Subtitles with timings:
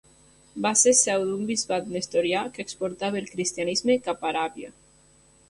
[0.65, 4.75] Va ser seu d'un bisbat nestorià que exportava el cristianisme cap a Aràbia.